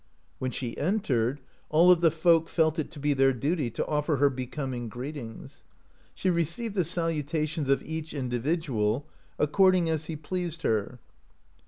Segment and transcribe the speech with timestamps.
[0.39, 4.15] When she entered, all of the folk felt it to be their duty to offer
[4.15, 5.63] her becoming greetings.
[6.15, 9.05] She received the salu tations of each individual
[9.37, 10.97] according as he pleased her.